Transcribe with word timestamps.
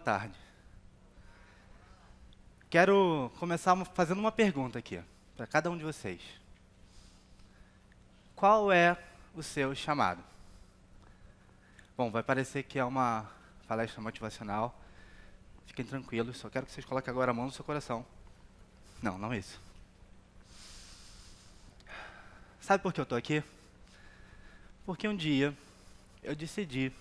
tarde. 0.00 0.36
Quero 2.68 3.30
começar 3.38 3.76
fazendo 3.86 4.18
uma 4.18 4.32
pergunta 4.32 4.78
aqui, 4.78 5.00
para 5.36 5.46
cada 5.46 5.70
um 5.70 5.78
de 5.78 5.84
vocês. 5.84 6.20
Qual 8.34 8.72
é 8.72 8.96
o 9.34 9.42
seu 9.42 9.74
chamado? 9.74 10.22
Bom, 11.96 12.10
vai 12.10 12.22
parecer 12.22 12.62
que 12.62 12.78
é 12.78 12.84
uma 12.84 13.30
palestra 13.68 14.00
motivacional. 14.00 14.74
Fiquem 15.66 15.84
tranquilos, 15.84 16.38
só 16.38 16.48
quero 16.48 16.66
que 16.66 16.72
vocês 16.72 16.86
coloquem 16.86 17.10
agora 17.10 17.30
a 17.30 17.34
mão 17.34 17.46
no 17.46 17.52
seu 17.52 17.64
coração. 17.64 18.04
Não, 19.02 19.18
não 19.18 19.34
isso. 19.34 19.60
Sabe 22.60 22.82
por 22.82 22.92
que 22.92 23.00
eu 23.00 23.04
estou 23.04 23.18
aqui? 23.18 23.42
Porque 24.86 25.08
um 25.08 25.16
dia 25.16 25.56
eu 26.22 26.34
decidi 26.34 26.92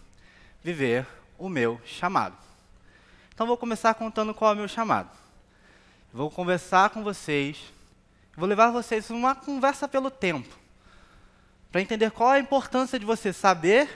viver 0.64 1.08
o 1.38 1.48
meu 1.48 1.80
chamado. 1.86 2.49
Então 3.40 3.48
vou 3.48 3.56
começar 3.56 3.94
contando 3.94 4.34
qual 4.34 4.52
é 4.52 4.54
o 4.54 4.58
meu 4.58 4.68
chamado. 4.68 5.10
Vou 6.12 6.30
conversar 6.30 6.90
com 6.90 7.02
vocês, 7.02 7.58
vou 8.36 8.46
levar 8.46 8.70
vocês 8.70 9.10
uma 9.10 9.34
conversa 9.34 9.88
pelo 9.88 10.12
tempo, 10.12 10.54
para 11.72 11.80
entender 11.80 12.12
qual 12.12 12.32
a 12.32 12.40
importância 12.40 13.00
de 13.00 13.06
você 13.06 13.32
saber, 13.32 13.88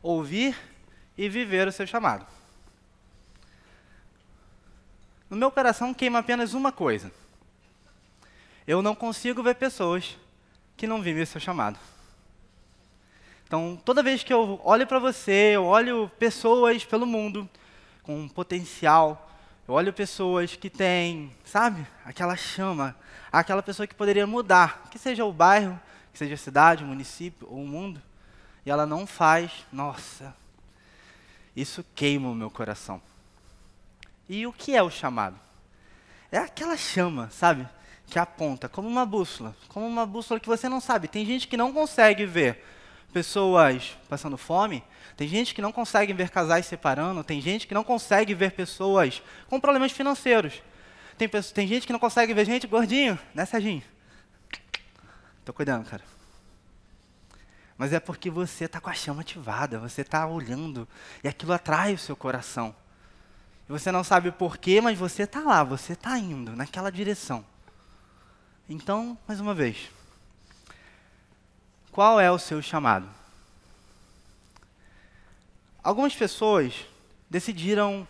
ouvir 0.00 0.56
e 1.18 1.28
viver 1.28 1.66
o 1.66 1.72
seu 1.72 1.84
chamado. 1.84 2.24
No 5.28 5.36
meu 5.36 5.50
coração 5.50 5.92
queima 5.92 6.20
apenas 6.20 6.54
uma 6.54 6.70
coisa. 6.70 7.10
Eu 8.68 8.82
não 8.82 8.94
consigo 8.94 9.42
ver 9.42 9.56
pessoas 9.56 10.16
que 10.76 10.86
não 10.86 11.02
vivem 11.02 11.24
o 11.24 11.26
seu 11.26 11.40
chamado. 11.40 11.76
Então, 13.48 13.76
toda 13.84 14.00
vez 14.00 14.22
que 14.22 14.32
eu 14.32 14.60
olho 14.62 14.86
para 14.86 15.00
você, 15.00 15.56
eu 15.56 15.64
olho 15.64 16.08
pessoas 16.20 16.84
pelo 16.84 17.04
mundo 17.04 17.50
com 18.10 18.26
potencial, 18.26 19.30
eu 19.68 19.74
olho 19.74 19.92
pessoas 19.92 20.56
que 20.56 20.68
têm, 20.68 21.30
sabe, 21.44 21.86
aquela 22.04 22.34
chama, 22.34 22.96
aquela 23.30 23.62
pessoa 23.62 23.86
que 23.86 23.94
poderia 23.94 24.26
mudar, 24.26 24.88
que 24.90 24.98
seja 24.98 25.24
o 25.24 25.32
bairro, 25.32 25.78
que 26.12 26.18
seja 26.18 26.34
a 26.34 26.36
cidade, 26.36 26.82
o 26.82 26.88
município 26.88 27.46
ou 27.48 27.62
o 27.62 27.66
mundo, 27.68 28.02
e 28.66 28.70
ela 28.70 28.84
não 28.84 29.06
faz, 29.06 29.64
nossa, 29.72 30.34
isso 31.54 31.84
queima 31.94 32.28
o 32.28 32.34
meu 32.34 32.50
coração. 32.50 33.00
E 34.28 34.44
o 34.44 34.52
que 34.52 34.74
é 34.74 34.82
o 34.82 34.90
chamado? 34.90 35.38
É 36.32 36.38
aquela 36.38 36.76
chama, 36.76 37.30
sabe, 37.30 37.68
que 38.08 38.18
aponta 38.18 38.68
como 38.68 38.88
uma 38.88 39.06
bússola, 39.06 39.54
como 39.68 39.86
uma 39.86 40.04
bússola 40.04 40.40
que 40.40 40.48
você 40.48 40.68
não 40.68 40.80
sabe. 40.80 41.06
Tem 41.06 41.24
gente 41.24 41.46
que 41.46 41.56
não 41.56 41.72
consegue 41.72 42.26
ver 42.26 42.60
pessoas 43.10 43.96
passando 44.08 44.38
fome, 44.38 44.82
tem 45.16 45.28
gente 45.28 45.54
que 45.54 45.60
não 45.60 45.72
consegue 45.72 46.12
ver 46.12 46.30
casais 46.30 46.64
separando, 46.64 47.22
tem 47.22 47.40
gente 47.40 47.66
que 47.66 47.74
não 47.74 47.84
consegue 47.84 48.34
ver 48.34 48.52
pessoas 48.52 49.22
com 49.48 49.60
problemas 49.60 49.92
financeiros. 49.92 50.62
Tem, 51.18 51.28
tem 51.28 51.66
gente 51.66 51.86
que 51.86 51.92
não 51.92 52.00
consegue 52.00 52.32
ver 52.32 52.46
gente 52.46 52.66
gordinho, 52.66 53.18
né, 53.34 53.44
Serginho? 53.44 53.82
Tô 55.44 55.52
cuidando, 55.52 55.84
cara. 55.84 56.02
Mas 57.76 57.92
é 57.92 58.00
porque 58.00 58.30
você 58.30 58.64
está 58.64 58.80
com 58.80 58.88
a 58.88 58.94
chama 58.94 59.22
ativada, 59.22 59.78
você 59.78 60.02
está 60.02 60.26
olhando 60.26 60.88
e 61.24 61.28
aquilo 61.28 61.52
atrai 61.52 61.94
o 61.94 61.98
seu 61.98 62.14
coração. 62.14 62.74
E 63.68 63.72
você 63.72 63.92
não 63.92 64.04
sabe 64.04 64.30
porquê, 64.30 64.80
mas 64.80 64.98
você 64.98 65.24
está 65.24 65.40
lá, 65.40 65.62
você 65.62 65.92
está 65.94 66.18
indo 66.18 66.56
naquela 66.56 66.90
direção. 66.90 67.44
Então, 68.68 69.18
mais 69.26 69.40
uma 69.40 69.54
vez, 69.54 69.90
qual 71.90 72.20
é 72.20 72.30
o 72.30 72.38
seu 72.38 72.62
chamado? 72.62 73.08
Algumas 75.82 76.14
pessoas 76.14 76.74
decidiram 77.28 78.06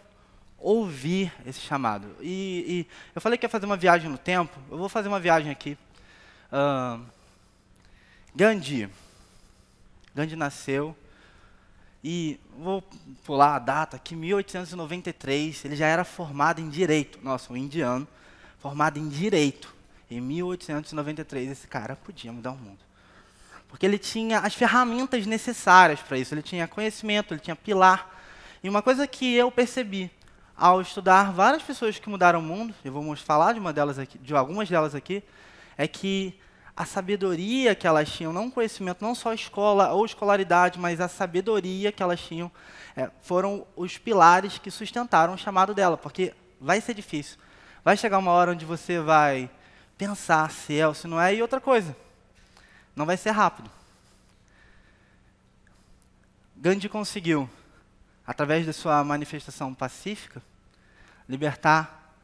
ouvir 0.59 1.33
esse 1.47 1.61
chamado. 1.61 2.07
E, 2.21 2.65
e, 2.69 2.87
eu 3.15 3.21
falei 3.21 3.39
que 3.39 3.47
ia 3.47 3.51
fazer 3.51 3.67
uma 3.67 3.77
viagem 3.77 4.11
no 4.11 4.19
tempo, 4.19 4.59
eu 4.71 4.77
vou 4.77 4.89
fazer 4.89 5.09
uma 5.09 5.21
viagem 5.21 5.51
aqui. 5.51 5.79
Uh, 6.53 7.05
Gandhi. 8.35 8.89
Gandhi 10.15 10.37
nasceu, 10.37 10.97
e 12.03 12.41
vou 12.59 12.83
pular 13.25 13.57
a 13.57 13.59
data 13.59 13.97
aqui, 13.97 14.17
1893, 14.17 15.65
ele 15.65 15.77
já 15.77 15.87
era 15.87 16.03
formado 16.03 16.61
em 16.61 16.69
Direito. 16.69 17.19
Nossa, 17.23 17.53
um 17.53 17.57
indiano, 17.57 18.09
formado 18.59 18.99
em 18.99 19.09
Direito. 19.09 19.75
Em 20.11 20.21
1893, 20.21 21.51
esse 21.51 21.67
cara 21.67 21.95
podia 21.95 22.33
mudar 22.33 22.53
o 22.53 22.57
mundo. 22.57 22.79
Porque 23.71 23.87
ele 23.87 23.99
tinha 23.99 24.41
as 24.41 24.55
ferramentas 24.55 25.25
necessárias 25.25 26.01
para 26.01 26.19
isso. 26.19 26.35
Ele 26.35 26.43
tinha 26.43 26.69
conhecimento, 26.69 27.33
ele 27.33 27.41
tinha 27.41 27.57
pilar. 27.57 28.11
E 28.63 28.69
uma 28.69 28.83
coisa 28.83 29.07
que 29.07 29.35
eu 29.35 29.51
percebi 29.51 30.11
ao 30.57 30.83
estudar 30.83 31.33
várias 31.33 31.63
pessoas 31.63 31.99
que 31.99 32.11
mudaram 32.11 32.41
o 32.41 32.43
mundo, 32.43 32.75
eu 32.85 32.93
vou 32.93 33.17
falar 33.17 33.55
de 33.55 33.59
uma 33.59 33.73
delas 33.73 33.99
aqui, 33.99 34.19
de 34.19 34.35
algumas 34.35 34.69
delas 34.69 34.95
aqui, 34.95 35.23
é 35.79 35.89
que 35.89 36.39
a 36.77 36.85
sabedoria 36.85 37.75
que 37.75 37.87
elas 37.87 38.11
tinham, 38.11 38.33
não 38.33 38.51
conhecimento, 38.51 39.03
não 39.03 39.15
só 39.15 39.33
escola 39.33 39.93
ou 39.93 40.05
escolaridade, 40.05 40.79
mas 40.79 41.01
a 41.01 41.09
sabedoria 41.09 41.91
que 41.91 42.03
elas 42.03 42.21
tinham, 42.21 42.51
é, 42.95 43.11
foram 43.23 43.67
os 43.75 43.97
pilares 43.97 44.59
que 44.59 44.71
sustentaram 44.71 45.33
o 45.33 45.39
chamado 45.39 45.73
dela, 45.75 45.97
porque 45.97 46.35
vai 46.61 46.81
ser 46.81 46.93
difícil. 46.93 47.39
Vai 47.83 47.97
chegar 47.97 48.19
uma 48.19 48.33
hora 48.33 48.53
onde 48.53 48.65
você 48.65 49.01
vai 49.01 49.49
pensar 49.97 50.51
se 50.51 50.79
é 50.79 50.87
ou 50.87 50.93
se 50.93 51.07
não 51.07 51.21
é, 51.21 51.35
e 51.35 51.41
outra 51.41 51.61
coisa, 51.61 51.97
não 53.00 53.06
vai 53.06 53.16
ser 53.16 53.31
rápido. 53.31 53.71
Gandhi 56.55 56.87
conseguiu, 56.87 57.49
através 58.27 58.66
de 58.66 58.75
sua 58.75 59.03
manifestação 59.03 59.72
pacífica, 59.72 60.43
libertar 61.27 62.15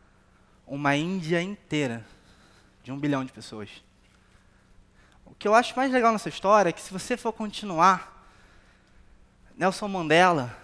uma 0.66 0.94
Índia 0.94 1.40
inteira 1.40 2.04
de 2.84 2.92
um 2.92 2.98
bilhão 2.98 3.24
de 3.24 3.32
pessoas. 3.32 3.70
O 5.24 5.34
que 5.34 5.48
eu 5.48 5.54
acho 5.54 5.74
mais 5.74 5.90
legal 5.90 6.12
nessa 6.12 6.28
história 6.28 6.68
é 6.68 6.72
que, 6.74 6.82
se 6.82 6.92
você 6.92 7.16
for 7.16 7.32
continuar, 7.32 8.28
Nelson 9.56 9.88
Mandela 9.88 10.54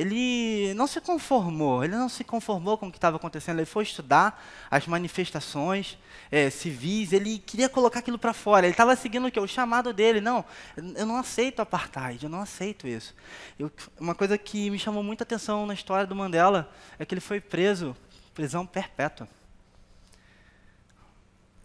ele 0.00 0.72
não 0.72 0.86
se 0.86 0.98
conformou, 0.98 1.84
ele 1.84 1.94
não 1.94 2.08
se 2.08 2.24
conformou 2.24 2.78
com 2.78 2.88
o 2.88 2.90
que 2.90 2.96
estava 2.96 3.18
acontecendo, 3.18 3.58
ele 3.58 3.66
foi 3.66 3.82
estudar 3.82 4.42
as 4.70 4.86
manifestações 4.86 5.98
é, 6.30 6.48
civis, 6.48 7.12
ele 7.12 7.38
queria 7.38 7.68
colocar 7.68 7.98
aquilo 7.98 8.18
para 8.18 8.32
fora, 8.32 8.64
ele 8.64 8.72
estava 8.72 8.96
seguindo 8.96 9.26
o 9.26 9.30
que? 9.30 9.38
O 9.38 9.46
chamado 9.46 9.92
dele, 9.92 10.18
não, 10.22 10.42
eu 10.74 11.04
não 11.04 11.16
aceito 11.16 11.60
apartheid, 11.60 12.24
eu 12.24 12.30
não 12.30 12.40
aceito 12.40 12.88
isso. 12.88 13.14
Eu, 13.58 13.70
uma 13.98 14.14
coisa 14.14 14.38
que 14.38 14.70
me 14.70 14.78
chamou 14.78 15.02
muita 15.02 15.22
atenção 15.22 15.66
na 15.66 15.74
história 15.74 16.06
do 16.06 16.16
Mandela 16.16 16.72
é 16.98 17.04
que 17.04 17.12
ele 17.12 17.20
foi 17.20 17.38
preso, 17.38 17.94
prisão 18.32 18.64
perpétua. 18.64 19.28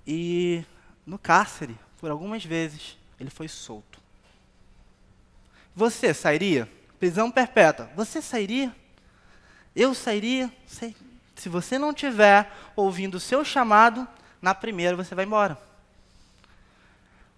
E 0.05 0.65
no 1.05 1.17
cárcere, 1.17 1.77
por 1.99 2.11
algumas 2.11 2.43
vezes, 2.43 2.97
ele 3.17 3.29
foi 3.29 3.47
solto. 3.47 3.97
Você 5.73 6.13
sairia? 6.13 6.69
Prisão 7.05 7.29
perpétua, 7.29 7.87
você 7.95 8.19
sairia? 8.19 8.75
Eu 9.75 9.93
sairia? 9.93 10.51
Sei. 10.65 10.95
Se 11.35 11.47
você 11.47 11.77
não 11.77 11.93
tiver 11.93 12.51
ouvindo 12.75 13.15
o 13.15 13.19
seu 13.19 13.45
chamado, 13.45 14.07
na 14.41 14.55
primeira 14.55 14.95
você 14.95 15.13
vai 15.13 15.23
embora. 15.23 15.55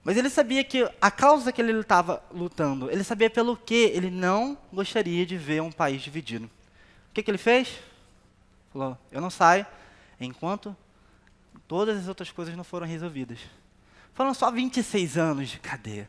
Mas 0.06 0.16
ele 0.16 0.30
sabia 0.30 0.64
que 0.64 0.90
a 1.02 1.12
causa 1.12 1.52
que 1.52 1.62
ele 1.62 1.78
estava 1.78 2.24
lutando, 2.32 2.90
ele 2.90 3.04
sabia 3.04 3.30
pelo 3.30 3.58
que 3.58 3.92
ele 3.94 4.10
não 4.10 4.58
gostaria 4.72 5.26
de 5.26 5.36
ver 5.36 5.62
um 5.62 5.72
país 5.72 6.02
dividido. 6.02 6.46
O 6.46 7.14
que, 7.14 7.22
que 7.22 7.30
ele 7.30 7.38
fez? 7.38 7.78
Falou: 8.72 8.98
Eu 9.12 9.20
não 9.20 9.30
saio 9.30 9.66
enquanto 10.18 10.74
todas 11.68 12.00
as 12.00 12.08
outras 12.08 12.32
coisas 12.32 12.56
não 12.56 12.64
foram 12.64 12.88
resolvidas. 12.88 13.40
Foram 14.14 14.34
só 14.34 14.50
26 14.50 15.18
anos 15.18 15.50
de 15.50 15.60
cadeia 15.60 16.08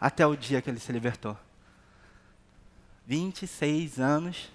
até 0.00 0.26
o 0.26 0.34
dia 0.34 0.62
que 0.62 0.70
ele 0.70 0.80
se 0.80 0.90
libertou. 0.90 1.36
26 3.06 4.00
anos. 4.00 4.50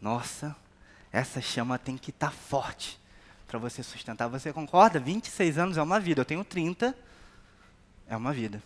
Nossa, 0.00 0.54
essa 1.12 1.40
chama 1.40 1.78
tem 1.78 1.96
que 1.96 2.10
estar 2.10 2.30
tá 2.30 2.32
forte 2.32 2.98
para 3.46 3.58
você 3.58 3.82
sustentar. 3.82 4.28
Você 4.28 4.52
concorda? 4.52 4.98
26 4.98 5.58
anos 5.58 5.76
é 5.76 5.82
uma 5.82 6.00
vida. 6.00 6.20
Eu 6.20 6.24
tenho 6.24 6.44
30, 6.44 6.94
é 8.08 8.16
uma 8.16 8.32
vida. 8.32 8.62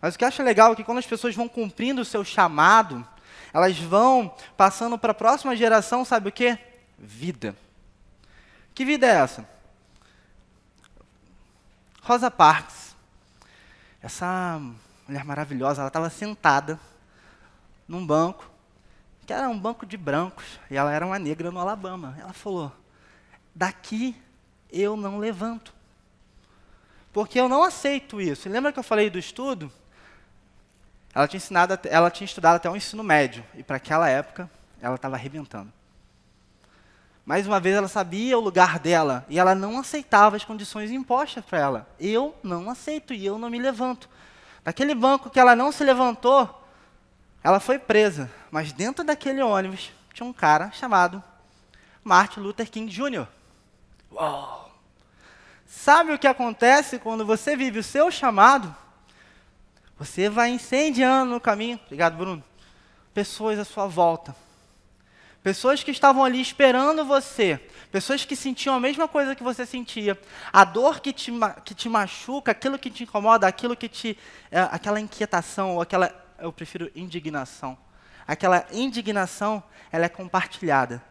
Mas 0.00 0.14
o 0.14 0.18
que 0.18 0.24
eu 0.24 0.28
acho 0.28 0.42
legal 0.42 0.72
é 0.72 0.76
que 0.76 0.84
quando 0.84 0.98
as 0.98 1.06
pessoas 1.06 1.34
vão 1.34 1.48
cumprindo 1.48 2.02
o 2.02 2.04
seu 2.04 2.24
chamado, 2.24 3.06
elas 3.52 3.78
vão 3.78 4.34
passando 4.56 4.98
para 4.98 5.12
a 5.12 5.14
próxima 5.14 5.56
geração, 5.56 6.04
sabe 6.04 6.28
o 6.28 6.32
quê? 6.32 6.58
Vida. 6.98 7.56
Que 8.74 8.84
vida 8.84 9.06
é 9.06 9.10
essa? 9.10 9.48
Rosa 12.02 12.30
Parks. 12.30 12.94
Essa 14.02 14.60
mulher 15.08 15.24
maravilhosa, 15.24 15.80
ela 15.80 15.88
estava 15.88 16.10
sentada 16.10 16.78
num 17.86 18.06
banco, 18.06 18.50
que 19.26 19.32
era 19.32 19.48
um 19.48 19.58
banco 19.58 19.86
de 19.86 19.96
brancos, 19.96 20.44
e 20.70 20.76
ela 20.76 20.92
era 20.92 21.04
uma 21.04 21.18
negra 21.18 21.50
no 21.50 21.60
Alabama. 21.60 22.16
Ela 22.18 22.32
falou: 22.32 22.72
daqui 23.54 24.16
eu 24.70 24.96
não 24.96 25.18
levanto. 25.18 25.72
Porque 27.12 27.38
eu 27.38 27.48
não 27.48 27.62
aceito 27.62 28.20
isso. 28.20 28.48
Lembra 28.48 28.72
que 28.72 28.78
eu 28.78 28.82
falei 28.82 29.08
do 29.08 29.18
estudo? 29.18 29.70
Ela 31.14 31.28
tinha, 31.28 31.38
ensinado, 31.38 31.78
ela 31.84 32.10
tinha 32.10 32.24
estudado 32.24 32.56
até 32.56 32.68
o 32.68 32.74
ensino 32.74 33.04
médio, 33.04 33.44
e 33.54 33.62
para 33.62 33.76
aquela 33.76 34.08
época, 34.08 34.50
ela 34.82 34.96
estava 34.96 35.14
arrebentando. 35.14 35.72
Mais 37.24 37.46
uma 37.46 37.60
vez, 37.60 37.76
ela 37.76 37.86
sabia 37.86 38.36
o 38.36 38.40
lugar 38.40 38.80
dela, 38.80 39.24
e 39.28 39.38
ela 39.38 39.54
não 39.54 39.78
aceitava 39.78 40.34
as 40.34 40.44
condições 40.44 40.90
impostas 40.90 41.44
para 41.44 41.58
ela. 41.60 41.88
Eu 42.00 42.34
não 42.42 42.68
aceito, 42.68 43.14
e 43.14 43.24
eu 43.24 43.38
não 43.38 43.48
me 43.48 43.60
levanto. 43.60 44.10
Naquele 44.64 44.92
banco 44.92 45.30
que 45.30 45.38
ela 45.38 45.54
não 45.54 45.70
se 45.70 45.84
levantou, 45.84 46.63
ela 47.44 47.60
foi 47.60 47.78
presa, 47.78 48.30
mas 48.50 48.72
dentro 48.72 49.04
daquele 49.04 49.42
ônibus 49.42 49.92
tinha 50.14 50.26
um 50.26 50.32
cara 50.32 50.70
chamado 50.72 51.22
Martin 52.02 52.40
Luther 52.40 52.70
King 52.70 52.90
Jr. 52.90 53.26
Uau! 54.10 54.72
Sabe 55.66 56.12
o 56.12 56.18
que 56.18 56.26
acontece 56.26 56.98
quando 56.98 57.26
você 57.26 57.54
vive 57.54 57.80
o 57.80 57.82
seu 57.82 58.10
chamado? 58.10 58.74
Você 59.98 60.30
vai 60.30 60.50
incendiando 60.50 61.32
no 61.32 61.40
caminho. 61.40 61.78
Obrigado, 61.84 62.16
Bruno. 62.16 62.42
Pessoas 63.12 63.58
à 63.58 63.64
sua 63.64 63.86
volta. 63.86 64.34
Pessoas 65.42 65.82
que 65.82 65.90
estavam 65.90 66.24
ali 66.24 66.40
esperando 66.40 67.04
você. 67.04 67.60
Pessoas 67.92 68.24
que 68.24 68.34
sentiam 68.34 68.74
a 68.74 68.80
mesma 68.80 69.06
coisa 69.06 69.34
que 69.34 69.42
você 69.42 69.66
sentia. 69.66 70.18
A 70.50 70.64
dor 70.64 71.00
que 71.00 71.12
te, 71.12 71.30
que 71.62 71.74
te 71.74 71.90
machuca, 71.90 72.52
aquilo 72.52 72.78
que 72.78 72.90
te 72.90 73.02
incomoda, 73.02 73.46
aquilo 73.46 73.76
que 73.76 73.88
te. 73.88 74.18
É, 74.50 74.60
aquela 74.60 74.98
inquietação, 74.98 75.74
ou 75.74 75.82
aquela. 75.82 76.23
Eu 76.44 76.52
prefiro 76.52 76.90
indignação. 76.94 77.76
Aquela 78.28 78.66
indignação, 78.70 79.62
ela 79.90 80.04
é 80.04 80.10
compartilhada. 80.10 81.02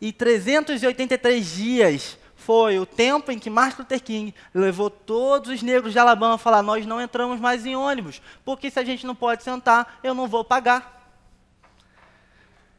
E 0.00 0.10
383 0.10 1.46
dias 1.46 2.18
foi 2.34 2.78
o 2.78 2.86
tempo 2.86 3.30
em 3.30 3.38
que 3.38 3.50
Martin 3.50 3.82
Luther 3.82 4.02
King 4.02 4.34
levou 4.54 4.88
todos 4.88 5.50
os 5.50 5.60
negros 5.60 5.92
de 5.92 5.98
Alabama 5.98 6.36
a 6.36 6.38
falar: 6.38 6.62
Nós 6.62 6.86
não 6.86 6.98
entramos 6.98 7.38
mais 7.38 7.66
em 7.66 7.76
ônibus, 7.76 8.22
porque 8.42 8.70
se 8.70 8.78
a 8.78 8.82
gente 8.82 9.06
não 9.06 9.14
pode 9.14 9.42
sentar, 9.42 10.00
eu 10.02 10.14
não 10.14 10.26
vou 10.26 10.42
pagar. 10.42 11.12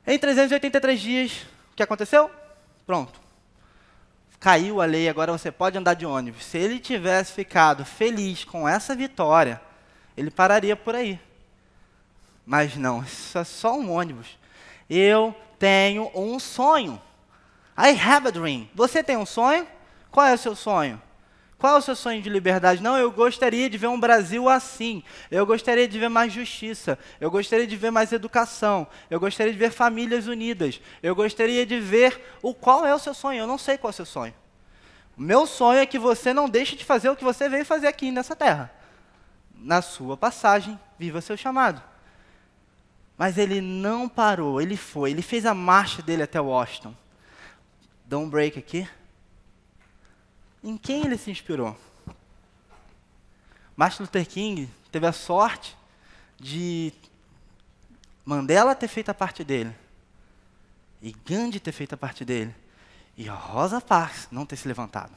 Em 0.08 0.18
383 0.18 1.00
dias, 1.00 1.46
o 1.72 1.76
que 1.76 1.84
aconteceu? 1.84 2.32
Pronto. 2.84 3.22
Caiu 4.40 4.82
a 4.82 4.86
lei, 4.86 5.08
agora 5.08 5.32
você 5.32 5.52
pode 5.52 5.78
andar 5.78 5.94
de 5.94 6.08
ônibus. 6.08 6.46
Se 6.46 6.58
ele 6.58 6.80
tivesse 6.80 7.32
ficado 7.32 7.86
feliz 7.86 8.44
com 8.44 8.68
essa 8.68 8.96
vitória, 8.96 9.62
ele 10.18 10.32
pararia 10.32 10.76
por 10.76 10.96
aí. 10.96 11.20
Mas 12.52 12.76
não, 12.76 13.02
isso 13.02 13.38
é 13.38 13.46
só 13.46 13.80
um 13.80 13.90
ônibus. 13.90 14.38
Eu 14.90 15.34
tenho 15.58 16.12
um 16.14 16.38
sonho. 16.38 17.02
I 17.78 17.98
have 17.98 18.28
a 18.28 18.30
dream. 18.30 18.68
Você 18.76 19.02
tem 19.02 19.16
um 19.16 19.26
sonho? 19.26 19.66
Qual 20.12 20.26
é 20.26 20.34
o 20.34 20.38
seu 20.38 20.54
sonho? 20.54 21.02
Qual 21.58 21.76
é 21.76 21.80
o 21.80 21.82
seu 21.82 21.96
sonho 21.96 22.22
de 22.22 22.30
liberdade? 22.30 22.84
Não, 22.84 22.98
eu 22.98 23.10
gostaria 23.10 23.70
de 23.70 23.78
ver 23.78 23.88
um 23.88 23.98
Brasil 23.98 24.50
assim. 24.50 25.02
Eu 25.32 25.46
gostaria 25.46 25.88
de 25.88 25.98
ver 25.98 26.10
mais 26.10 26.34
justiça. 26.34 27.00
Eu 27.22 27.32
gostaria 27.32 27.66
de 27.66 27.78
ver 27.78 27.90
mais 27.90 28.12
educação. 28.12 28.86
Eu 29.10 29.18
gostaria 29.18 29.54
de 29.54 29.58
ver 29.58 29.72
famílias 29.72 30.28
unidas. 30.28 30.82
Eu 31.02 31.16
gostaria 31.16 31.66
de 31.66 31.80
ver 31.80 32.22
o 32.42 32.54
qual 32.54 32.86
é 32.86 32.94
o 32.94 33.00
seu 33.00 33.14
sonho. 33.14 33.40
Eu 33.40 33.48
não 33.48 33.58
sei 33.58 33.78
qual 33.78 33.92
é 33.92 33.94
o 33.94 33.96
seu 33.96 34.06
sonho. 34.06 34.34
Meu 35.16 35.48
sonho 35.48 35.80
é 35.80 35.86
que 35.86 35.98
você 35.98 36.34
não 36.34 36.50
deixe 36.50 36.76
de 36.76 36.84
fazer 36.84 37.10
o 37.10 37.16
que 37.16 37.24
você 37.24 37.48
veio 37.48 37.66
fazer 37.66 37.88
aqui 37.88 38.12
nessa 38.12 38.36
terra. 38.36 38.70
Na 39.56 39.82
sua 39.82 40.18
passagem, 40.18 40.78
viva 41.00 41.22
seu 41.22 41.38
chamado. 41.38 41.91
Mas 43.22 43.38
ele 43.38 43.62
não 43.62 44.10
parou, 44.10 44.60
ele 44.60 44.76
foi, 44.76 45.12
ele 45.12 45.22
fez 45.22 45.46
a 45.46 45.54
marcha 45.54 46.02
dele 46.02 46.24
até 46.24 46.42
Washington. 46.42 46.96
Dá 48.04 48.18
um 48.18 48.28
break 48.28 48.58
aqui. 48.58 48.90
Em 50.64 50.76
quem 50.76 51.06
ele 51.06 51.16
se 51.20 51.30
inspirou? 51.30 51.78
Martin 53.76 54.02
Luther 54.02 54.28
King 54.28 54.68
teve 54.92 55.06
a 55.06 55.12
sorte 55.12 55.78
de 56.40 56.92
Mandela 58.26 58.74
ter 58.74 58.88
feito 58.88 59.10
a 59.10 59.14
parte 59.14 59.44
dele, 59.44 59.76
e 61.00 61.12
Gandhi 61.12 61.60
ter 61.60 61.74
feito 61.74 61.94
a 61.94 61.98
parte 61.98 62.26
dele, 62.26 62.56
e 63.16 63.28
Rosa 63.28 63.80
Parks 63.80 64.30
não 64.32 64.48
ter 64.48 64.56
se 64.56 64.68
levantado. 64.68 65.14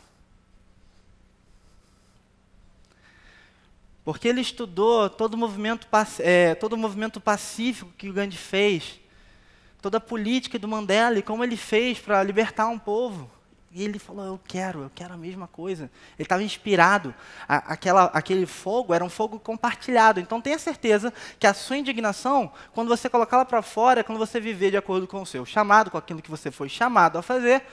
Porque 4.04 4.28
ele 4.28 4.42
estudou 4.42 5.08
todo 5.08 5.34
o 5.34 5.38
movimento, 5.38 5.88
é, 6.18 6.54
todo 6.54 6.74
o 6.74 6.78
movimento 6.78 7.20
pacífico 7.20 7.90
que 7.96 8.10
o 8.10 8.12
Gandhi 8.12 8.36
fez, 8.36 9.00
toda 9.80 9.96
a 9.96 10.00
política 10.00 10.58
do 10.58 10.68
Mandela 10.68 11.18
e 11.18 11.22
como 11.22 11.42
ele 11.42 11.56
fez 11.56 11.98
para 11.98 12.22
libertar 12.22 12.66
um 12.68 12.78
povo. 12.78 13.30
E 13.72 13.82
ele 13.82 13.98
falou: 13.98 14.24
Eu 14.24 14.40
quero, 14.46 14.82
eu 14.82 14.90
quero 14.94 15.14
a 15.14 15.16
mesma 15.16 15.48
coisa. 15.48 15.90
Ele 16.16 16.24
estava 16.24 16.44
inspirado. 16.44 17.12
A, 17.48 17.72
aquela, 17.72 18.04
aquele 18.04 18.46
fogo 18.46 18.94
era 18.94 19.04
um 19.04 19.08
fogo 19.08 19.40
compartilhado. 19.40 20.20
Então 20.20 20.40
tenha 20.40 20.58
certeza 20.60 21.12
que 21.40 21.46
a 21.46 21.52
sua 21.52 21.76
indignação, 21.76 22.52
quando 22.72 22.88
você 22.88 23.10
colocá-la 23.10 23.44
para 23.44 23.62
fora, 23.62 24.04
quando 24.04 24.18
você 24.18 24.38
viver 24.38 24.70
de 24.70 24.76
acordo 24.76 25.08
com 25.08 25.20
o 25.20 25.26
seu 25.26 25.44
chamado, 25.44 25.90
com 25.90 25.98
aquilo 25.98 26.22
que 26.22 26.30
você 26.30 26.52
foi 26.52 26.68
chamado 26.68 27.18
a 27.18 27.22
fazer, 27.22 27.64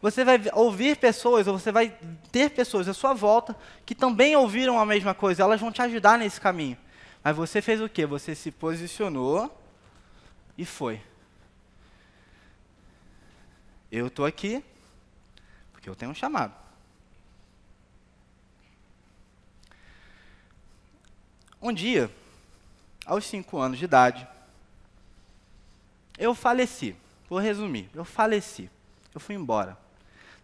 você 0.00 0.24
vai 0.24 0.40
ouvir 0.52 0.96
pessoas, 0.96 1.46
ou 1.46 1.58
você 1.58 1.72
vai 1.72 1.96
ter 2.30 2.50
pessoas 2.50 2.88
à 2.88 2.94
sua 2.94 3.14
volta 3.14 3.56
que 3.84 3.94
também 3.94 4.36
ouviram 4.36 4.78
a 4.78 4.86
mesma 4.86 5.14
coisa. 5.14 5.42
Elas 5.42 5.60
vão 5.60 5.72
te 5.72 5.82
ajudar 5.82 6.18
nesse 6.18 6.40
caminho. 6.40 6.76
Mas 7.24 7.36
você 7.36 7.62
fez 7.62 7.80
o 7.80 7.88
quê? 7.88 8.06
Você 8.06 8.34
se 8.34 8.50
posicionou 8.50 9.50
e 10.56 10.64
foi. 10.64 11.00
Eu 13.90 14.08
estou 14.08 14.24
aqui 14.24 14.62
porque 15.72 15.88
eu 15.88 15.96
tenho 15.96 16.10
um 16.10 16.14
chamado. 16.14 16.54
Um 21.60 21.72
dia, 21.72 22.10
aos 23.04 23.24
cinco 23.24 23.58
anos 23.58 23.78
de 23.78 23.84
idade, 23.84 24.28
eu 26.18 26.34
faleci. 26.34 26.94
Vou 27.28 27.38
resumir. 27.38 27.90
Eu 27.94 28.04
faleci. 28.04 28.70
Eu 29.14 29.20
fui 29.20 29.34
embora. 29.34 29.85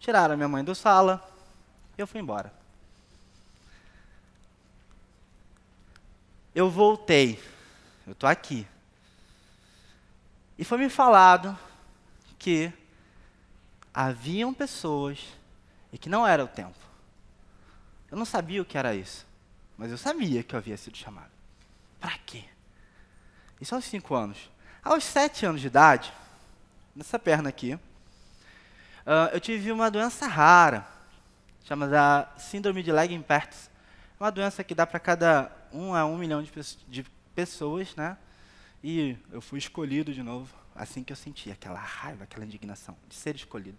Tiraram 0.02 0.36
minha 0.36 0.48
mãe 0.48 0.64
do 0.64 0.74
sala. 0.74 1.24
Eu 1.96 2.08
fui 2.08 2.20
embora. 2.20 2.52
Eu 6.52 6.68
voltei. 6.68 7.40
Eu 8.04 8.12
estou 8.12 8.28
aqui. 8.28 8.66
E 10.58 10.64
foi 10.64 10.78
me 10.78 10.88
falado 10.88 11.56
que 12.36 12.72
haviam 13.94 14.52
pessoas 14.52 15.20
e 15.92 15.96
que 15.96 16.08
não 16.08 16.26
era 16.26 16.44
o 16.44 16.48
tempo. 16.48 16.78
Eu 18.10 18.18
não 18.18 18.24
sabia 18.24 18.60
o 18.60 18.64
que 18.64 18.76
era 18.76 18.96
isso, 18.96 19.24
mas 19.78 19.92
eu 19.92 19.96
sabia 19.96 20.42
que 20.42 20.56
eu 20.56 20.58
havia 20.58 20.76
sido 20.76 20.96
chamado. 20.96 21.30
Para 22.00 22.18
quê? 22.26 22.44
Isso 23.60 23.72
aos 23.72 23.84
cinco 23.84 24.16
anos. 24.16 24.50
Aos 24.82 25.04
sete 25.04 25.46
anos 25.46 25.60
de 25.60 25.68
idade, 25.68 26.12
nessa 26.92 27.20
perna 27.20 27.50
aqui, 27.50 27.78
uh, 29.06 29.32
eu 29.32 29.40
tive 29.40 29.72
uma 29.72 29.90
doença 29.90 30.26
rara, 30.26 30.86
chamada 31.64 32.28
síndrome 32.36 32.82
de 32.82 32.92
Legg-Pertz. 32.92 33.70
É 34.18 34.22
uma 34.22 34.30
doença 34.30 34.62
que 34.62 34.74
dá 34.74 34.86
para 34.86 35.00
cada 35.00 35.50
um 35.72 35.94
a 35.94 36.04
um 36.04 36.16
milhão 36.16 36.42
de, 36.42 36.50
pe 36.50 36.60
de 36.88 37.04
pessoas, 37.34 37.94
né? 37.96 38.16
E 38.82 39.16
eu 39.30 39.40
fui 39.40 39.58
escolhido 39.58 40.12
de 40.12 40.22
novo 40.22 40.62
assim 40.74 41.04
que 41.04 41.12
eu 41.12 41.16
sentia 41.16 41.52
aquela 41.52 41.78
raiva, 41.78 42.24
aquela 42.24 42.44
indignação 42.44 42.96
de 43.08 43.14
ser 43.14 43.36
escolhido. 43.36 43.78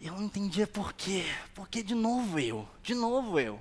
E 0.00 0.06
eu 0.06 0.14
não 0.14 0.24
entendia 0.24 0.66
por 0.66 0.92
quê. 0.92 1.24
Por 1.54 1.68
que 1.68 1.82
de 1.82 1.94
novo 1.94 2.38
eu? 2.38 2.68
De 2.82 2.94
novo 2.94 3.40
eu. 3.40 3.60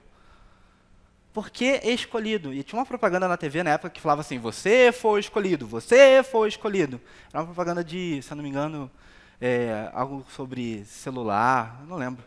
Por 1.34 1.50
que 1.50 1.82
escolhido? 1.84 2.54
E 2.54 2.64
tinha 2.64 2.80
uma 2.80 2.86
propaganda 2.86 3.28
na 3.28 3.38
TV 3.38 3.64
na 3.64 3.72
época 3.72 3.90
que 3.90 4.02
falava 4.02 4.22
assim: 4.22 4.40
você 4.40 4.92
foi 4.92 5.20
escolhido, 5.20 5.68
você 5.68 6.24
foi 6.24 6.50
escolhido. 6.50 7.00
Era 7.30 7.40
uma 7.40 7.46
propaganda 7.46 7.84
de, 7.84 8.22
se 8.22 8.32
eu 8.32 8.36
não 8.36 8.44
me 8.44 8.50
engano, 8.50 8.90
é, 9.40 9.90
algo 9.94 10.26
sobre 10.36 10.86
celular, 10.86 11.84
não 11.88 11.98
lembro. 11.98 12.24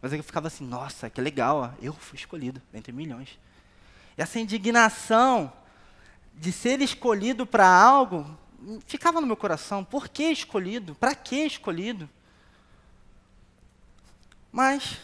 Mas 0.00 0.12
eu 0.12 0.22
ficava 0.22 0.48
assim: 0.48 0.66
nossa, 0.66 1.10
que 1.10 1.20
legal, 1.20 1.56
ó, 1.58 1.70
eu 1.80 1.92
fui 1.92 2.16
escolhido 2.18 2.60
entre 2.72 2.92
milhões. 2.92 3.38
E 4.16 4.22
essa 4.22 4.38
indignação 4.38 5.52
de 6.34 6.52
ser 6.52 6.80
escolhido 6.80 7.46
para 7.46 7.68
algo 7.68 8.26
ficava 8.86 9.20
no 9.20 9.26
meu 9.26 9.36
coração, 9.36 9.84
por 9.84 10.08
que 10.08 10.24
escolhido? 10.24 10.94
Para 10.94 11.14
que 11.14 11.36
escolhido? 11.36 12.08
Mas 14.50 14.98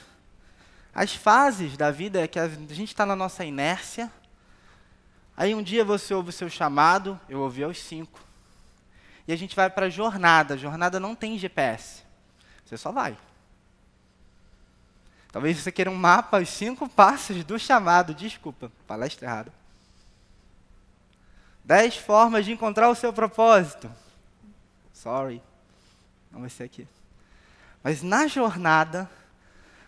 as 0.94 1.14
fases 1.14 1.76
da 1.76 1.90
vida 1.90 2.21
é 2.21 2.26
que 2.26 2.38
a 2.38 2.49
gente 2.49 2.88
está 2.88 3.04
na 3.04 3.14
nossa 3.14 3.44
inércia. 3.44 4.11
Aí 5.37 5.54
um 5.54 5.62
dia 5.62 5.85
você 5.85 6.12
ouve 6.14 6.30
o 6.30 6.32
seu 6.32 6.49
chamado, 6.49 7.18
eu 7.28 7.40
ouvi 7.40 7.62
aos 7.62 7.78
cinco. 7.78 8.21
E 9.26 9.33
a 9.33 9.37
gente 9.37 9.55
vai 9.55 9.71
para 9.71 9.87
a 9.87 9.91
jornada. 9.91 10.59
Jornada 10.59 10.99
não 10.99 11.14
tem 11.14 11.38
GPS. 11.38 12.02
Você 12.64 12.76
só 12.76 12.91
vai. 12.91 13.17
Talvez 15.31 15.57
você 15.57 15.73
queira 15.73 15.91
um 15.91 15.95
mapa, 15.95 16.41
os 16.41 16.49
cinco 16.49 16.88
passos 16.88 17.43
do 17.45 17.59
chamado. 17.59 18.14
Desculpa, 18.14 18.71
palestra 18.87 19.26
errada. 19.26 19.52
Dez 21.64 21.97
formas 21.97 22.45
de 22.45 22.52
encontrar 22.52 22.91
o 22.91 22.95
seu 22.95 23.12
propósito. 23.12 23.91
Sorry. 24.93 25.43
Não 26.31 26.41
vai 26.41 26.50
ser 26.50 26.64
aqui. 26.64 26.87
Mas 27.83 28.02
na 28.02 28.26
jornada, 28.26 29.11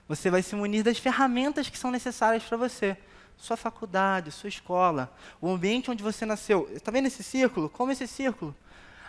você 0.09 0.31
vai 0.31 0.43
se 0.43 0.55
munir 0.55 0.83
das 0.85 0.99
ferramentas 0.99 1.69
que 1.69 1.79
são 1.79 1.91
necessárias 1.91 2.43
para 2.43 2.57
você. 2.57 2.97
sua 3.37 3.57
faculdade, 3.57 4.31
sua 4.31 4.49
escola, 4.49 5.13
o 5.41 5.51
ambiente 5.51 5.91
onde 5.91 6.03
você 6.03 6.25
nasceu. 6.25 6.69
Está 6.73 6.91
vendo 6.91 7.07
esse 7.07 7.23
círculo? 7.23 7.69
Como 7.69 7.93
esse 7.93 8.07
círculo? 8.07 8.55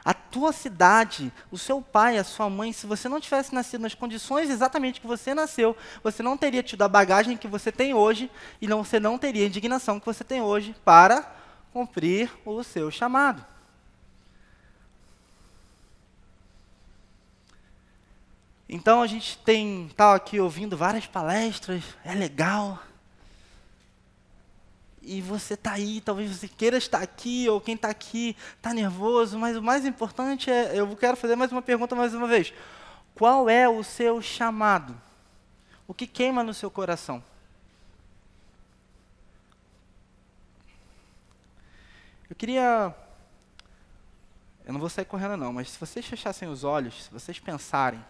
A 0.06 0.14
tua 0.14 0.54
cidade, 0.54 1.34
o 1.50 1.58
seu 1.58 1.82
pai, 1.82 2.20
a 2.20 2.24
sua 2.24 2.48
mãe, 2.48 2.72
se 2.72 2.86
você 2.86 3.10
não 3.10 3.20
tivesse 3.20 3.56
nascido 3.56 3.82
nas 3.82 3.96
condições 3.96 4.52
exatamente 4.52 5.02
que 5.02 5.08
você 5.08 5.34
nasceu, 5.34 5.76
você 6.04 6.22
não 6.22 6.38
teria 6.38 6.62
tido 6.62 6.84
a 6.84 6.88
bagagem 6.88 7.36
que 7.36 7.48
você 7.48 7.72
tem 7.72 7.96
hoje 7.96 8.30
e 8.62 8.68
não, 8.68 8.84
você 8.84 9.00
não 9.00 9.18
teria 9.18 9.44
a 9.44 9.48
indignação 9.48 10.00
que 10.00 10.06
você 10.06 10.24
tem 10.24 10.44
hoje 10.44 10.76
para 10.86 11.36
cumprir 11.74 12.32
o 12.46 12.64
seu 12.64 12.92
chamado. 12.92 13.44
Então 18.70 19.02
a 19.02 19.08
gente 19.08 19.40
tem 19.40 19.90
tal 19.96 20.12
tá 20.12 20.16
aqui 20.16 20.40
ouvindo 20.40 20.78
várias 20.78 21.08
palestras, 21.08 21.84
é 22.04 22.14
legal 22.14 22.80
e 25.06 25.22
você 25.22 25.54
está 25.54 25.74
aí, 25.74 26.02
talvez 26.02 26.36
você 26.36 26.48
queira 26.48 26.78
estar 26.78 27.02
aqui, 27.02 27.48
ou 27.48 27.62
quem 27.62 27.76
está 27.76 27.90
aqui 27.90 28.36
está 28.58 28.74
nervoso, 28.74 29.38
mas 29.38 29.56
o 29.56 29.62
mais 29.62 29.86
importante 29.86 30.50
é, 30.50 30.80
eu 30.80 30.96
quero 30.96 31.16
fazer 31.16 31.36
mais 31.36 31.52
uma 31.52 31.62
pergunta 31.62 31.96
mais 31.96 32.14
uma 32.14 32.28
vez. 32.28 32.54
Qual 33.14 33.48
é 33.48 33.70
o 33.70 33.84
seu 33.84 34.22
chamado? 34.22 35.00
O 35.88 35.94
que 35.94 36.08
queima 36.08 36.44
no 36.44 36.54
seu 36.54 36.72
coração? 36.72 37.24
Eu 42.30 42.36
queria. 42.36 42.94
Eu 44.66 44.74
não 44.74 44.80
vou 44.80 44.90
sair 44.90 45.06
correndo, 45.06 45.38
não, 45.38 45.54
mas 45.54 45.70
se 45.70 45.80
vocês 45.80 46.06
fechassem 46.06 46.50
os 46.50 46.64
olhos, 46.64 47.04
se 47.04 47.12
vocês 47.12 47.40
pensarem. 47.40 48.04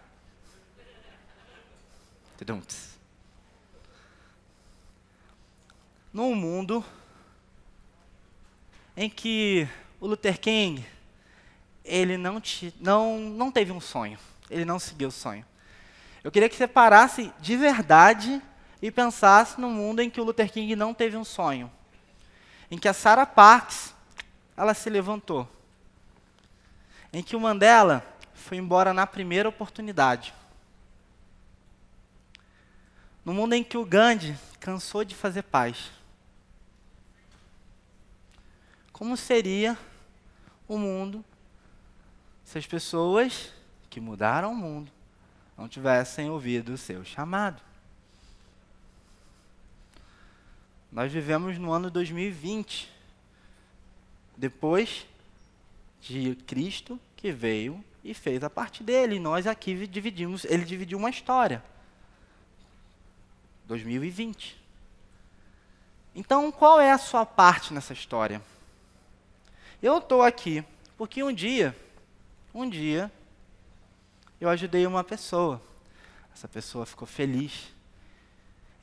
Num 6.16 6.34
mundo 6.34 6.82
em 8.96 9.10
que 9.10 9.68
o 10.00 10.06
Luther 10.06 10.40
King 10.40 10.82
ele 11.84 12.16
não, 12.16 12.40
te, 12.40 12.72
não, 12.80 13.18
não 13.18 13.52
teve 13.52 13.70
um 13.70 13.82
sonho, 13.82 14.18
ele 14.48 14.64
não 14.64 14.78
seguiu 14.78 15.08
o 15.08 15.12
sonho. 15.12 15.44
Eu 16.24 16.32
queria 16.32 16.48
que 16.48 16.56
você 16.56 16.66
parasse 16.66 17.30
de 17.38 17.54
verdade 17.54 18.40
e 18.80 18.90
pensasse 18.90 19.60
no 19.60 19.68
mundo 19.68 20.00
em 20.00 20.08
que 20.08 20.18
o 20.18 20.24
Luther 20.24 20.50
King 20.50 20.74
não 20.74 20.94
teve 20.94 21.18
um 21.18 21.24
sonho, 21.24 21.70
em 22.70 22.78
que 22.78 22.88
a 22.88 22.94
Sarah 22.94 23.26
Parks 23.26 23.94
ela 24.56 24.72
se 24.72 24.88
levantou, 24.88 25.46
em 27.12 27.22
que 27.22 27.36
o 27.36 27.40
Mandela 27.40 28.02
foi 28.32 28.56
embora 28.56 28.94
na 28.94 29.06
primeira 29.06 29.50
oportunidade. 29.50 30.32
No 33.22 33.34
mundo 33.34 33.52
em 33.52 33.62
que 33.62 33.76
o 33.76 33.84
Gandhi 33.84 34.34
cansou 34.58 35.04
de 35.04 35.14
fazer 35.14 35.42
paz. 35.42 35.94
Como 38.96 39.14
seria 39.14 39.76
o 40.66 40.78
mundo 40.78 41.22
se 42.42 42.56
as 42.56 42.66
pessoas 42.66 43.52
que 43.90 44.00
mudaram 44.00 44.52
o 44.52 44.56
mundo 44.56 44.90
não 45.54 45.68
tivessem 45.68 46.30
ouvido 46.30 46.72
o 46.72 46.78
seu 46.78 47.04
chamado? 47.04 47.62
Nós 50.90 51.12
vivemos 51.12 51.58
no 51.58 51.72
ano 51.72 51.90
2020, 51.90 52.90
depois 54.34 55.06
de 56.00 56.34
Cristo 56.46 56.98
que 57.16 57.30
veio 57.30 57.84
e 58.02 58.14
fez 58.14 58.42
a 58.42 58.48
parte 58.48 58.82
dele. 58.82 59.20
Nós 59.20 59.46
aqui 59.46 59.86
dividimos, 59.86 60.46
ele 60.46 60.64
dividiu 60.64 60.96
uma 60.96 61.10
história. 61.10 61.62
2020. 63.66 64.56
Então, 66.14 66.50
qual 66.50 66.80
é 66.80 66.92
a 66.92 66.98
sua 66.98 67.26
parte 67.26 67.74
nessa 67.74 67.92
história? 67.92 68.40
Eu 69.82 69.98
estou 69.98 70.22
aqui 70.22 70.64
porque 70.96 71.22
um 71.22 71.32
dia, 71.32 71.76
um 72.54 72.68
dia, 72.68 73.12
eu 74.40 74.48
ajudei 74.48 74.86
uma 74.86 75.04
pessoa. 75.04 75.60
Essa 76.34 76.48
pessoa 76.48 76.86
ficou 76.86 77.06
feliz. 77.06 77.74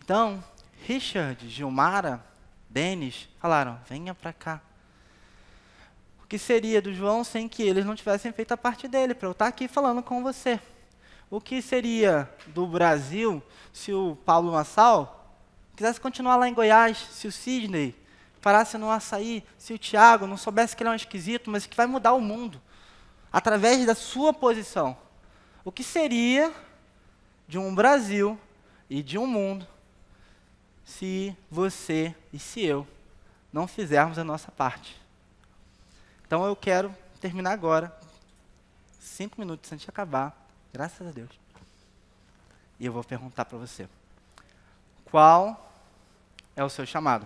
Então, 0.03 0.43
Richard, 0.85 1.50
Gilmara, 1.50 2.23
Denis 2.69 3.27
falaram: 3.39 3.79
venha 3.89 4.13
para 4.13 4.31
cá. 4.31 4.62
O 6.23 6.27
que 6.27 6.38
seria 6.38 6.81
do 6.81 6.93
João 6.93 7.23
sem 7.23 7.50
que 7.50 7.63
eles 7.63 7.85
não 7.85 7.95
tivessem 7.95 8.31
feito 8.31 8.51
a 8.51 8.57
parte 8.57 8.88
dele, 8.88 9.15
para 9.15 9.27
eu 9.27 9.31
estar 9.31 9.47
aqui 9.47 9.67
falando 9.67 10.03
com 10.03 10.21
você? 10.21 10.59
O 11.29 11.41
que 11.41 11.59
seria 11.62 12.29
do 12.47 12.67
Brasil 12.67 13.41
se 13.71 13.91
o 13.91 14.15
Paulo 14.23 14.51
Massal 14.51 15.35
quisesse 15.75 16.00
continuar 16.00 16.35
lá 16.35 16.47
em 16.47 16.53
Goiás, 16.53 16.97
se 17.12 17.27
o 17.27 17.31
Sidney 17.31 17.95
parasse 18.43 18.77
no 18.77 18.91
açaí, 18.91 19.41
se 19.57 19.73
o 19.73 19.77
Tiago 19.77 20.27
não 20.27 20.35
soubesse 20.35 20.75
que 20.75 20.83
ele 20.83 20.89
é 20.89 20.91
um 20.91 20.95
esquisito, 20.95 21.50
mas 21.50 21.65
que 21.65 21.77
vai 21.77 21.88
mudar 21.88 22.12
o 22.12 22.19
mundo, 22.19 22.62
através 23.31 23.85
da 23.85 23.95
sua 23.95 24.33
posição, 24.33 24.97
o 25.63 25.71
que 25.71 25.81
seria 25.81 26.53
de 27.47 27.57
um 27.57 27.73
Brasil 27.73 28.38
e 28.89 29.01
de 29.01 29.17
um 29.17 29.25
mundo 29.25 29.65
se 30.83 31.33
você 31.50 32.13
e 32.33 32.38
se 32.38 32.62
eu 32.62 32.85
não 33.51 33.65
fizermos 33.65 34.19
a 34.19 34.25
nossa 34.25 34.51
parte? 34.51 35.01
Então 36.27 36.45
eu 36.45 36.55
quero 36.55 36.93
terminar 37.21 37.51
agora, 37.51 37.97
cinco 39.00 39.39
minutos 39.39 39.71
antes 39.71 39.85
de 39.85 39.89
acabar, 39.89 40.35
graças 40.73 41.07
a 41.07 41.12
Deus. 41.12 41.31
E 42.77 42.85
eu 42.85 42.91
vou 42.91 43.05
perguntar 43.05 43.45
para 43.45 43.57
você: 43.57 43.88
qual 45.05 45.71
é 46.57 46.63
o 46.63 46.69
seu 46.69 46.85
chamado? 46.85 47.25